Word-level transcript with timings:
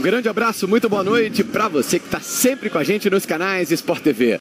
grande 0.00 0.28
abraço, 0.28 0.68
muito 0.68 0.88
boa 0.88 1.02
noite 1.02 1.42
para 1.42 1.68
você 1.68 1.98
que 1.98 2.06
está 2.06 2.20
sempre 2.20 2.70
com 2.70 2.78
a 2.78 2.84
gente 2.84 3.10
nos 3.10 3.26
canais 3.26 3.70
Sport 3.70 4.02
TV. 4.02 4.38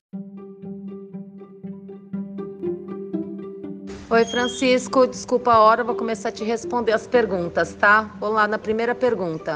Oi, 4.10 4.24
Francisco, 4.26 5.06
desculpa 5.06 5.52
a 5.52 5.60
hora, 5.60 5.84
vou 5.84 5.94
começar 5.94 6.30
a 6.30 6.32
te 6.32 6.44
responder 6.44 6.94
as 6.94 7.06
perguntas, 7.06 7.74
tá? 7.74 8.16
Vamos 8.20 8.36
lá 8.36 8.48
na 8.48 8.58
primeira 8.58 8.96
pergunta. 8.96 9.56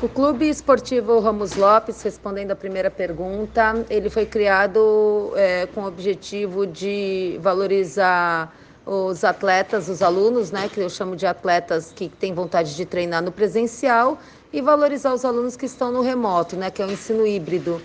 O 0.00 0.08
Clube 0.08 0.48
Esportivo 0.48 1.18
Ramos 1.18 1.56
Lopes, 1.56 2.00
respondendo 2.02 2.52
a 2.52 2.56
primeira 2.56 2.90
pergunta, 2.90 3.84
ele 3.90 4.08
foi 4.08 4.26
criado 4.26 5.32
é, 5.34 5.66
com 5.66 5.80
o 5.80 5.86
objetivo 5.86 6.66
de 6.66 7.38
valorizar 7.42 8.54
os 8.88 9.22
atletas, 9.22 9.88
os 9.88 10.00
alunos, 10.00 10.50
né, 10.50 10.68
que 10.68 10.80
eu 10.80 10.88
chamo 10.88 11.14
de 11.14 11.26
atletas 11.26 11.92
que 11.92 12.08
têm 12.08 12.32
vontade 12.32 12.74
de 12.74 12.86
treinar 12.86 13.22
no 13.22 13.30
presencial, 13.30 14.18
e 14.50 14.62
valorizar 14.62 15.12
os 15.12 15.24
alunos 15.26 15.56
que 15.56 15.66
estão 15.66 15.92
no 15.92 16.00
remoto, 16.00 16.56
né, 16.56 16.70
que 16.70 16.80
é 16.80 16.86
o 16.86 16.90
ensino 16.90 17.26
híbrido. 17.26 17.84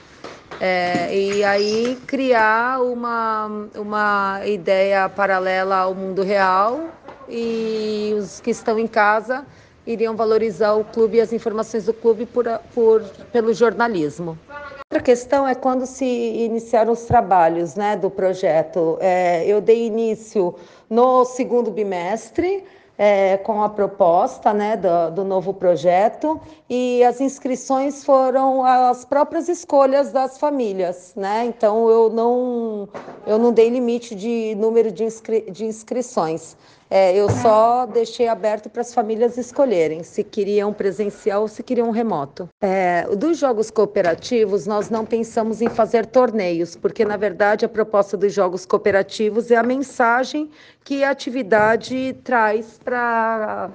É, 0.59 1.13
e 1.13 1.43
aí 1.43 2.01
criar 2.07 2.81
uma, 2.81 3.47
uma 3.75 4.41
ideia 4.45 5.09
paralela 5.09 5.77
ao 5.77 5.93
mundo 5.93 6.21
real 6.23 6.93
e 7.27 8.13
os 8.17 8.39
que 8.39 8.51
estão 8.51 8.79
em 8.79 8.87
casa 8.87 9.45
iriam 9.85 10.15
valorizar 10.15 10.73
o 10.73 10.83
clube 10.83 11.17
e 11.17 11.21
as 11.21 11.33
informações 11.33 11.85
do 11.85 11.93
clube 11.93 12.25
por, 12.25 12.45
por, 12.73 13.03
pelo 13.31 13.53
jornalismo. 13.53 14.37
Outra 14.91 15.03
questão 15.03 15.47
é 15.47 15.55
quando 15.55 15.85
se 15.85 16.05
iniciaram 16.05 16.93
os 16.93 17.05
trabalhos 17.05 17.75
né, 17.75 17.95
do 17.95 18.09
projeto. 18.09 18.97
É, 18.99 19.45
eu 19.45 19.59
dei 19.59 19.87
início 19.87 20.55
no 20.89 21.25
segundo 21.25 21.71
bimestre, 21.71 22.63
é, 22.97 23.37
com 23.37 23.63
a 23.63 23.69
proposta 23.69 24.53
né, 24.53 24.77
do, 24.77 25.11
do, 25.15 25.23
novo 25.23 25.53
projeto 25.53 26.39
e 26.69 27.03
as 27.03 27.19
inscrições 27.19 28.03
foram 28.03 28.63
as 28.63 29.03
próprias 29.03 29.49
escolhas 29.49 30.11
das 30.11 30.37
famílias, 30.37 31.13
né? 31.15 31.45
Então 31.45 31.89
eu 31.89 32.09
não 32.09 32.87
eu 33.25 33.39
não 33.39 33.51
dei 33.51 33.69
limite 33.69 34.13
de 34.13 34.55
número 34.55 34.91
de, 34.91 35.03
inscri 35.03 35.41
de 35.49 35.65
inscrições. 35.65 36.55
É, 36.95 37.11
eu 37.17 37.27
só 37.27 37.87
deixei 37.87 38.27
aberto 38.27 38.69
para 38.69 38.81
as 38.81 38.93
famílias 38.93 39.35
escolherem 39.35 40.03
se 40.03 40.23
queriam 40.23 40.71
presencial 40.71 41.41
ou 41.41 41.47
se 41.47 41.63
queriam 41.63 41.89
remoto. 41.89 42.47
É, 42.61 43.07
dos 43.15 43.39
jogos 43.39 43.71
cooperativos, 43.71 44.67
nós 44.67 44.91
não 44.91 45.03
pensamos 45.03 45.59
em 45.59 45.69
fazer 45.69 46.05
torneios, 46.05 46.75
porque 46.75 47.03
na 47.03 47.17
verdade 47.17 47.65
a 47.65 47.69
proposta 47.69 48.15
dos 48.15 48.31
jogos 48.31 48.63
cooperativos 48.63 49.49
é 49.49 49.55
a 49.55 49.63
mensagem 49.63 50.51
que 50.83 51.03
a 51.03 51.09
atividade 51.09 52.15
traz 52.23 52.79
para 52.85 53.71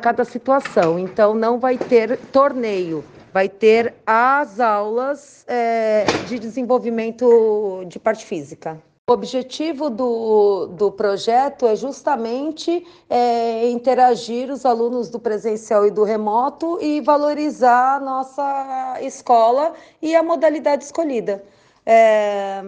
cada 0.00 0.24
situação. 0.24 1.00
Então 1.00 1.34
não 1.34 1.58
vai 1.58 1.76
ter 1.76 2.16
torneio 2.30 3.02
vai 3.32 3.48
ter 3.48 3.94
as 4.06 4.60
aulas 4.60 5.44
é, 5.48 6.04
de 6.28 6.38
desenvolvimento 6.38 7.82
de 7.88 7.98
parte 7.98 8.26
física. 8.26 8.78
O 9.12 9.14
objetivo 9.14 9.90
do, 9.90 10.68
do 10.68 10.90
projeto 10.90 11.66
é 11.66 11.76
justamente 11.76 12.82
é, 13.10 13.68
interagir 13.68 14.50
os 14.50 14.64
alunos 14.64 15.10
do 15.10 15.20
presencial 15.20 15.86
e 15.86 15.90
do 15.90 16.02
remoto 16.02 16.78
e 16.80 16.98
valorizar 17.02 17.96
a 17.96 18.00
nossa 18.00 18.96
escola 19.02 19.74
e 20.00 20.16
a 20.16 20.22
modalidade 20.22 20.84
escolhida. 20.84 21.44
É, 21.84 22.62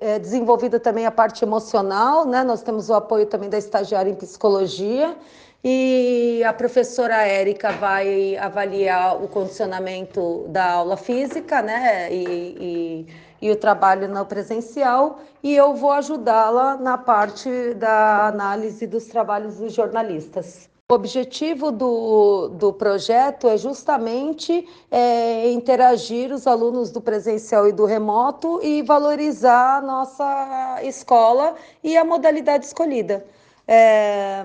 é 0.00 0.18
desenvolvida 0.18 0.80
também 0.80 1.04
a 1.04 1.10
parte 1.10 1.44
emocional, 1.44 2.24
né? 2.24 2.42
Nós 2.42 2.62
temos 2.62 2.88
o 2.88 2.94
apoio 2.94 3.26
também 3.26 3.50
da 3.50 3.58
estagiária 3.58 4.10
em 4.10 4.14
psicologia 4.14 5.14
e 5.62 6.42
a 6.42 6.54
professora 6.54 7.16
Érica 7.16 7.70
vai 7.70 8.34
avaliar 8.38 9.22
o 9.22 9.28
condicionamento 9.28 10.46
da 10.48 10.72
aula 10.72 10.96
física, 10.96 11.60
né? 11.60 12.10
E, 12.10 12.24
e 12.58 13.31
e 13.42 13.50
o 13.50 13.56
trabalho 13.56 14.08
no 14.08 14.24
presencial, 14.24 15.18
e 15.42 15.52
eu 15.52 15.74
vou 15.74 15.90
ajudá-la 15.90 16.76
na 16.76 16.96
parte 16.96 17.74
da 17.74 18.28
análise 18.28 18.86
dos 18.86 19.06
trabalhos 19.06 19.56
dos 19.56 19.72
jornalistas. 19.72 20.70
O 20.88 20.94
objetivo 20.94 21.72
do, 21.72 22.48
do 22.48 22.72
projeto 22.72 23.48
é 23.48 23.56
justamente 23.56 24.68
é, 24.90 25.50
interagir 25.50 26.32
os 26.32 26.46
alunos 26.46 26.92
do 26.92 27.00
presencial 27.00 27.66
e 27.66 27.72
do 27.72 27.84
remoto 27.84 28.60
e 28.62 28.82
valorizar 28.82 29.78
a 29.78 29.80
nossa 29.80 30.78
escola 30.84 31.54
e 31.82 31.96
a 31.96 32.04
modalidade 32.04 32.66
escolhida. 32.66 33.24
É, 33.66 34.44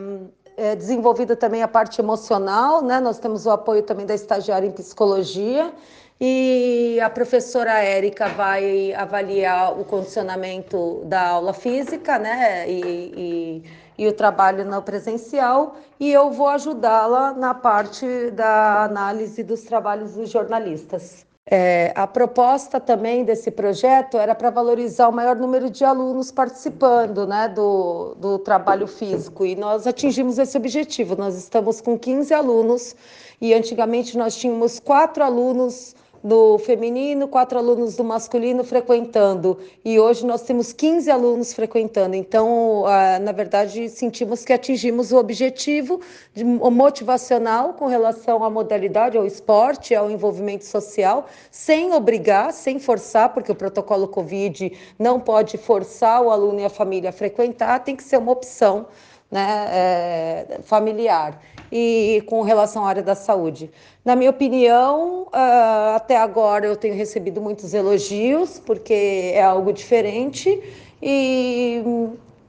é 0.56 0.76
desenvolvida 0.76 1.36
também 1.36 1.62
a 1.62 1.68
parte 1.68 2.02
emocional, 2.02 2.82
né? 2.82 3.00
Nós 3.00 3.20
temos 3.20 3.46
o 3.46 3.52
apoio 3.52 3.84
também 3.84 4.06
da 4.06 4.16
estagiária 4.16 4.66
em 4.66 4.72
psicologia 4.72 5.72
e 6.20 7.00
a 7.00 7.10
professora 7.10 7.80
Érica 7.80 8.28
vai 8.30 8.94
avaliar 8.94 9.80
o 9.80 9.86
condicionamento 9.86 11.04
da 11.06 11.28
aula 11.28 11.54
física, 11.54 12.18
né? 12.18 12.68
E, 12.70 12.82
e, 13.16 13.64
e 13.98 14.08
o 14.08 14.14
trabalho 14.14 14.66
no 14.66 14.82
presencial, 14.82 15.76
e 16.00 16.12
eu 16.12 16.32
vou 16.32 16.48
ajudá-la 16.50 17.34
na 17.34 17.54
parte 17.54 18.32
da 18.32 18.84
análise 18.84 19.44
dos 19.44 19.62
trabalhos 19.62 20.14
dos 20.14 20.30
jornalistas. 20.30 21.26
É, 21.50 21.94
a 21.96 22.06
proposta 22.06 22.78
também 22.78 23.24
desse 23.24 23.50
projeto 23.50 24.18
era 24.18 24.36
para 24.36 24.50
valorizar 24.50 25.08
o 25.08 25.14
maior 25.14 25.38
número 25.38 25.70
de 25.70 25.86
alunos 25.86 26.30
participando 26.30 27.26
né, 27.26 27.48
do, 27.48 28.16
do 28.16 28.38
trabalho 28.40 28.86
físico, 28.86 29.46
e 29.46 29.56
nós 29.56 29.88
atingimos 29.88 30.38
esse 30.38 30.58
objetivo. 30.58 31.16
Nós 31.16 31.38
estamos 31.38 31.80
com 31.80 31.98
15 31.98 32.34
alunos, 32.34 32.96
e 33.40 33.54
antigamente 33.54 34.18
nós 34.18 34.36
tínhamos 34.36 34.80
quatro 34.80 35.24
alunos 35.24 35.96
do 36.28 36.58
feminino, 36.60 37.26
quatro 37.26 37.58
alunos 37.58 37.96
do 37.96 38.04
masculino 38.04 38.62
frequentando. 38.62 39.58
E 39.84 39.98
hoje 39.98 40.26
nós 40.26 40.42
temos 40.42 40.74
15 40.74 41.10
alunos 41.10 41.54
frequentando. 41.54 42.18
Então, 42.18 42.86
ah, 42.86 43.18
na 43.18 43.32
verdade, 43.32 43.88
sentimos 43.88 44.44
que 44.44 44.52
atingimos 44.52 45.14
o 45.14 45.18
objetivo 45.18 46.02
motivacional 46.36 47.74
com 47.76 47.88
relação 47.88 48.44
à 48.44 48.50
modalidade, 48.50 49.18
ao 49.18 49.26
esporte, 49.26 49.96
ao 49.96 50.12
envolvimento 50.12 50.66
social, 50.66 51.28
sem 51.50 51.94
obrigar, 51.94 52.52
sem 52.52 52.78
forçar, 52.78 53.34
porque 53.34 53.52
o 53.52 53.56
protocolo 53.56 54.06
Covid 54.06 54.78
não 55.00 55.22
pode 55.22 55.58
forçar 55.58 56.22
o 56.22 56.30
aluno 56.30 56.60
e 56.60 56.66
a 56.66 56.70
família 56.70 57.10
a 57.10 57.14
frequentar, 57.14 57.80
tem 57.80 57.96
que 57.96 58.04
ser 58.04 58.18
uma 58.18 58.34
opção 58.34 58.88
né, 59.32 59.68
é, 59.70 60.60
familiar 60.64 61.42
e 61.72 62.24
com 62.28 62.42
relação 62.42 62.86
à 62.86 62.90
área 62.90 63.04
da 63.04 63.16
saúde. 63.16 63.70
Na 64.04 64.16
minha 64.16 64.30
opinião, 64.30 65.24
uh, 65.24 65.96
até 65.96 66.18
agora 66.18 66.66
eu 66.66 66.78
tenho 66.78 66.96
recebido 66.96 67.42
muitos 67.42 67.74
elogios, 67.74 68.60
porque 68.60 69.32
é 69.34 69.44
algo 69.44 69.74
diferente, 69.74 70.62
e, 71.02 71.82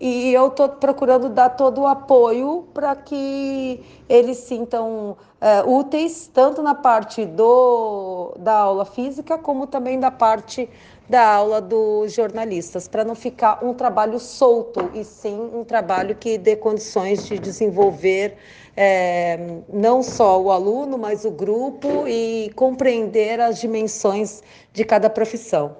e 0.01 0.33
eu 0.33 0.49
estou 0.49 0.69
procurando 0.69 1.29
dar 1.29 1.51
todo 1.51 1.81
o 1.81 1.87
apoio 1.87 2.67
para 2.73 2.95
que 2.95 3.83
eles 4.09 4.39
sintam 4.39 5.17
uh, 5.41 5.71
úteis, 5.71 6.31
tanto 6.33 6.63
na 6.63 6.75
parte 6.75 7.27
do, 7.27 8.33
da 8.39 8.55
aula 8.55 8.85
física, 8.85 9.37
como 9.37 9.67
também 9.67 9.99
da 9.99 10.11
parte 10.11 10.69
da 11.09 11.27
aula 11.27 11.61
dos 11.61 12.13
jornalistas, 12.13 12.87
para 12.87 13.03
não 13.03 13.15
ficar 13.15 13.65
um 13.65 13.73
trabalho 13.73 14.21
solto, 14.21 14.91
e 14.95 15.03
sim 15.03 15.51
um 15.55 15.65
trabalho 15.65 16.15
que 16.15 16.37
dê 16.37 16.55
condições 16.55 17.27
de 17.27 17.39
desenvolver 17.39 18.37
é, 18.77 19.37
não 19.73 20.03
só 20.03 20.41
o 20.41 20.53
aluno, 20.53 20.97
mas 20.97 21.25
o 21.25 21.31
grupo 21.31 22.07
e 22.07 22.53
compreender 22.55 23.41
as 23.41 23.59
dimensões 23.59 24.43
de 24.73 24.85
cada 24.85 25.11
profissão. 25.11 25.75